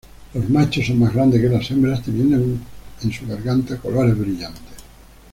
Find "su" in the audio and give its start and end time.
3.13-3.27